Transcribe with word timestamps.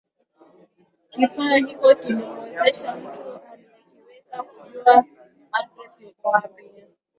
Kifaa 1.09 1.55
hiko 1.55 1.95
kilimuwezesha 1.95 2.95
mtu 2.95 3.39
aliyekiweka 3.51 4.43
kujua 4.43 5.05
Magreth 5.51 6.01
yuko 6.01 6.29
wapi 6.29 6.69